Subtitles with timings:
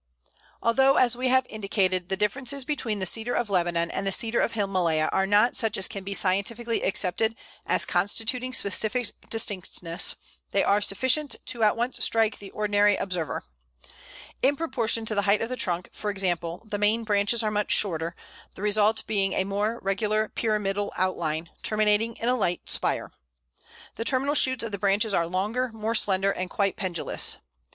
[0.63, 4.39] Although, as we have indicated, the differences between the Cedar of Lebanon and the Cedar
[4.41, 7.35] of Himalaya are not such as can be scientifically accepted
[7.67, 10.15] as constituting specific distinctness,
[10.49, 13.43] they are sufficient to at once strike the ordinary observer.
[14.41, 17.71] In proportion to the height of the trunk, for example, the main branches are much
[17.71, 18.15] shorter,
[18.55, 23.11] the result being a more regular pyramidal outline, terminating in a light spire.
[23.97, 27.37] The terminal shoots of the branches are longer, more slender, and quite pendulous.